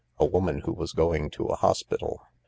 "A 0.17 0.25
woman 0.25 0.61
who 0.61 0.73
was 0.73 0.93
going 0.93 1.29
to 1.29 1.45
a 1.45 1.55
hospital. 1.55 2.23